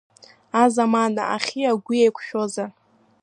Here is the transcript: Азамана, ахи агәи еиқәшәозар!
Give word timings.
Азамана, 0.61 1.23
ахи 1.35 1.69
агәи 1.71 2.01
еиқәшәозар! 2.03 2.69